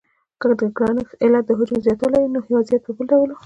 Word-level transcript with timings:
که 0.41 0.45
د 0.59 0.61
ګرانښت 0.77 1.13
علت 1.23 1.43
د 1.47 1.51
حجم 1.57 1.77
زیاتوالی 1.85 2.17
وای 2.19 2.31
نو 2.35 2.39
وضعیت 2.55 2.81
به 2.85 2.91
بل 2.97 3.05
ډول 3.11 3.29
و. 3.31 3.37